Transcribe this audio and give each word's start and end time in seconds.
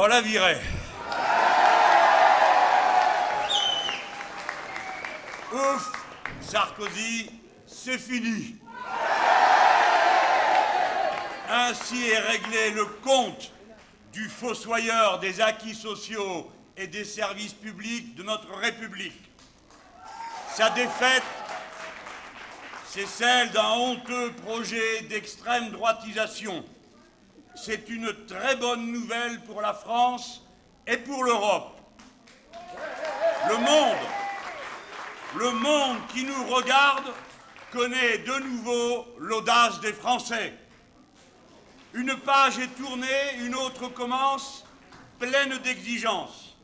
On 0.00 0.06
la 0.06 0.20
virait. 0.20 0.60
Ouf, 5.52 5.92
Sarkozy, 6.40 7.28
c'est 7.66 7.98
fini. 7.98 8.54
Ainsi 11.50 12.10
est 12.10 12.18
réglé 12.20 12.70
le 12.70 12.84
compte 12.84 13.52
du 14.12 14.28
fossoyeur 14.28 15.18
des 15.18 15.40
acquis 15.40 15.74
sociaux 15.74 16.48
et 16.76 16.86
des 16.86 17.04
services 17.04 17.54
publics 17.54 18.14
de 18.14 18.22
notre 18.22 18.54
République. 18.54 19.20
Sa 20.54 20.70
défaite, 20.70 21.24
c'est 22.86 23.08
celle 23.08 23.50
d'un 23.50 23.72
honteux 23.72 24.30
projet 24.44 25.00
d'extrême 25.10 25.70
droitisation 25.70 26.64
c'est 27.62 27.88
une 27.88 28.12
très 28.26 28.56
bonne 28.56 28.92
nouvelle 28.92 29.42
pour 29.42 29.60
la 29.60 29.74
France 29.74 30.42
et 30.86 30.96
pour 30.96 31.24
l'Europe. 31.24 31.80
Le 33.48 33.56
monde, 33.56 34.06
le 35.36 35.50
monde 35.50 35.98
qui 36.12 36.24
nous 36.24 36.46
regarde 36.46 37.12
connaît 37.72 38.18
de 38.18 38.38
nouveau 38.40 39.06
l'audace 39.18 39.80
des 39.80 39.92
Français. 39.92 40.54
Une 41.94 42.14
page 42.16 42.58
est 42.58 42.74
tournée, 42.82 43.36
une 43.40 43.54
autre 43.54 43.88
commence, 43.88 44.64
pleine 45.18 45.58
d'exigences. 45.58 46.56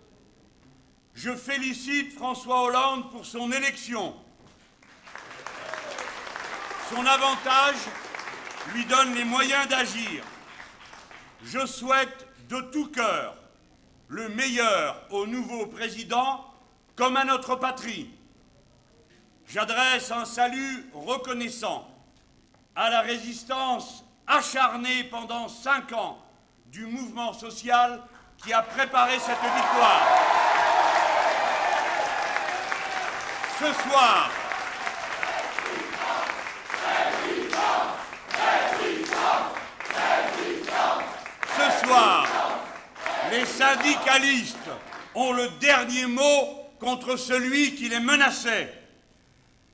Je 1.14 1.34
félicite 1.34 2.14
François 2.14 2.62
Hollande 2.62 3.10
pour 3.10 3.24
son 3.26 3.50
élection. 3.52 4.14
Son 6.90 7.04
avantage 7.06 7.76
lui 8.74 8.84
donne 8.84 9.14
les 9.14 9.24
moyens 9.24 9.68
d'agir. 9.68 10.22
Je 11.42 11.66
souhaite 11.66 12.26
de 12.48 12.60
tout 12.72 12.88
cœur 12.88 13.36
le 14.08 14.28
meilleur 14.28 15.02
au 15.10 15.26
nouveau 15.26 15.66
président 15.66 16.44
comme 16.94 17.16
à 17.16 17.24
notre 17.24 17.56
patrie. 17.56 18.10
J'adresse 19.48 20.10
un 20.10 20.24
salut 20.24 20.86
reconnaissant 20.94 21.88
à 22.76 22.90
la 22.90 23.00
résistance 23.00 24.04
acharnée 24.26 25.04
pendant 25.04 25.48
cinq 25.48 25.92
ans 25.92 26.18
du 26.66 26.86
mouvement 26.86 27.32
social 27.32 28.00
qui 28.38 28.52
a 28.52 28.62
préparé 28.62 29.18
cette 29.18 29.40
victoire. 29.40 30.02
Ce 33.58 33.72
soir, 33.88 34.30
les 43.44 43.50
syndicalistes 43.50 44.70
ont 45.14 45.32
le 45.32 45.48
dernier 45.60 46.06
mot 46.06 46.70
contre 46.80 47.16
celui 47.16 47.74
qui 47.74 47.88
les 47.88 48.00
menaçait. 48.00 48.72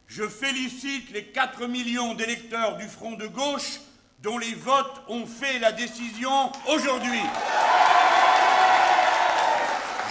Je 0.06 0.26
félicite 0.28 1.10
les 1.12 1.26
4 1.26 1.66
millions 1.66 2.14
d'électeurs 2.14 2.76
du 2.76 2.88
Front 2.88 3.12
de 3.12 3.26
gauche 3.26 3.80
dont 4.20 4.38
les 4.38 4.54
votes 4.54 5.02
ont 5.08 5.26
fait 5.26 5.58
la 5.60 5.72
décision 5.72 6.50
aujourd'hui. 6.68 7.22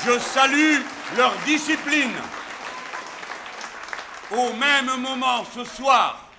Je 0.05 0.17
salue 0.19 0.77
leur 1.17 1.33
discipline. 1.45 2.13
Au 4.31 4.53
même 4.53 5.01
moment, 5.01 5.43
ce 5.53 5.65
soir, 5.65 6.29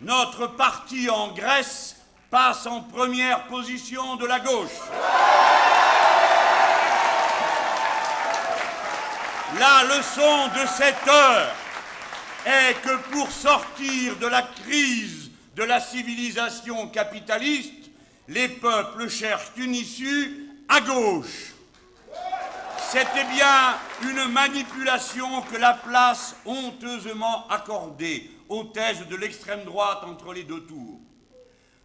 notre 0.00 0.46
parti 0.46 1.10
en 1.10 1.28
Grèce 1.32 1.96
passe 2.30 2.66
en 2.66 2.80
première 2.80 3.46
position 3.48 4.16
de 4.16 4.26
la 4.26 4.40
gauche. 4.40 4.70
La 9.80 9.96
leçon 9.96 10.48
de 10.48 10.66
cette 10.66 11.08
heure 11.08 11.54
est 12.44 12.74
que 12.82 12.96
pour 13.12 13.30
sortir 13.30 14.14
de 14.18 14.26
la 14.26 14.42
crise 14.42 15.30
de 15.56 15.62
la 15.62 15.80
civilisation 15.80 16.88
capitaliste, 16.88 17.88
les 18.28 18.48
peuples 18.48 19.08
cherchent 19.08 19.52
une 19.56 19.74
issue 19.74 20.50
à 20.68 20.82
gauche. 20.82 21.54
C'était 22.90 23.24
bien 23.24 23.74
une 24.02 24.30
manipulation 24.30 25.40
que 25.42 25.56
la 25.56 25.72
place 25.72 26.36
honteusement 26.44 27.48
accordée 27.48 28.30
aux 28.50 28.64
thèses 28.64 29.06
de 29.06 29.16
l'extrême 29.16 29.64
droite 29.64 30.00
entre 30.04 30.34
les 30.34 30.42
deux 30.42 30.60
tours. 30.66 31.00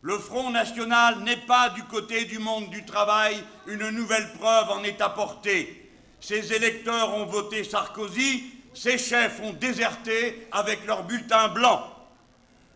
Le 0.01 0.19
Front 0.19 0.49
National 0.49 1.19
n'est 1.19 1.45
pas 1.47 1.69
du 1.69 1.83
côté 1.83 2.25
du 2.25 2.39
monde 2.39 2.69
du 2.69 2.83
travail, 2.83 3.41
une 3.67 3.89
nouvelle 3.91 4.33
preuve 4.33 4.69
en 4.71 4.83
est 4.83 4.99
apportée. 4.99 5.84
Ses 6.27 6.53
électeurs 6.53 7.13
ont 7.13 7.27
voté 7.27 7.63
Sarkozy, 7.63 8.45
ses 8.73 8.97
chefs 8.97 9.39
ont 9.41 9.53
déserté 9.53 10.47
avec 10.51 10.83
leur 10.87 11.03
bulletin 11.03 11.49
blanc. 11.49 11.87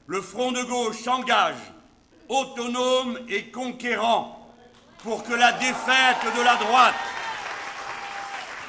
Le 0.05 0.21
Front 0.21 0.51
de 0.51 0.61
gauche 0.61 0.99
s'engage, 0.99 1.55
autonome 2.27 3.17
et 3.27 3.45
conquérant, 3.45 4.53
pour 4.99 5.23
que 5.23 5.33
la 5.33 5.53
défaite 5.53 6.37
de 6.37 6.43
la 6.43 6.57
droite, 6.57 6.93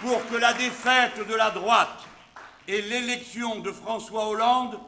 pour 0.00 0.26
que 0.30 0.36
la 0.36 0.54
défaite 0.54 1.28
de 1.28 1.34
la 1.34 1.50
droite 1.50 2.06
et 2.66 2.80
l'élection 2.80 3.58
de 3.58 3.72
François 3.72 4.28
Hollande 4.28 4.80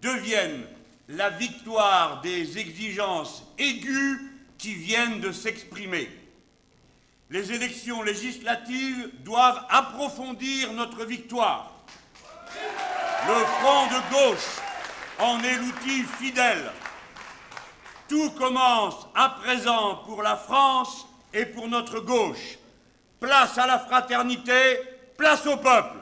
deviennent 0.00 0.64
la 1.08 1.30
victoire 1.30 2.20
des 2.20 2.56
exigences 2.56 3.42
aiguës 3.58 4.20
qui 4.58 4.74
viennent 4.74 5.18
de 5.18 5.32
s'exprimer. 5.32 6.08
Les 7.32 7.52
élections 7.52 8.02
législatives 8.02 9.10
doivent 9.20 9.64
approfondir 9.70 10.72
notre 10.72 11.04
victoire. 11.04 11.70
Le 13.28 13.34
front 13.34 13.86
de 13.86 14.10
gauche 14.12 14.58
en 15.20 15.40
est 15.44 15.56
l'outil 15.58 16.02
fidèle. 16.18 16.72
Tout 18.08 18.30
commence 18.32 19.06
à 19.14 19.28
présent 19.28 20.02
pour 20.06 20.24
la 20.24 20.34
France 20.34 21.06
et 21.32 21.46
pour 21.46 21.68
notre 21.68 22.00
gauche. 22.00 22.58
Place 23.20 23.56
à 23.58 23.66
la 23.68 23.78
fraternité, 23.78 24.80
place 25.16 25.46
au 25.46 25.56
peuple. 25.56 25.98